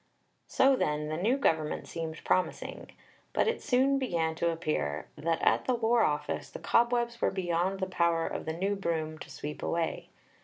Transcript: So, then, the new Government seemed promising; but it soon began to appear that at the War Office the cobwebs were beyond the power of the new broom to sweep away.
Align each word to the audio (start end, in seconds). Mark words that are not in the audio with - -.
So, 0.47 0.75
then, 0.75 1.09
the 1.09 1.15
new 1.17 1.37
Government 1.37 1.87
seemed 1.87 2.23
promising; 2.23 2.89
but 3.33 3.47
it 3.47 3.61
soon 3.61 3.99
began 3.99 4.33
to 4.33 4.49
appear 4.49 5.07
that 5.15 5.39
at 5.43 5.65
the 5.65 5.75
War 5.75 6.01
Office 6.01 6.49
the 6.49 6.57
cobwebs 6.57 7.21
were 7.21 7.29
beyond 7.29 7.79
the 7.79 7.85
power 7.85 8.25
of 8.25 8.45
the 8.45 8.53
new 8.53 8.75
broom 8.75 9.19
to 9.19 9.29
sweep 9.29 9.61
away. 9.61 10.09